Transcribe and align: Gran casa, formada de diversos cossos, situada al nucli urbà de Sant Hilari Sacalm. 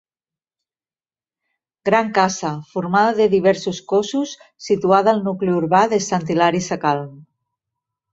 Gran 1.89 2.07
casa, 2.15 2.49
formada 2.71 3.11
de 3.19 3.27
diversos 3.33 3.81
cossos, 3.91 4.31
situada 4.69 5.13
al 5.17 5.21
nucli 5.27 5.53
urbà 5.59 5.83
de 5.93 6.01
Sant 6.07 6.27
Hilari 6.35 6.63
Sacalm. 6.71 7.13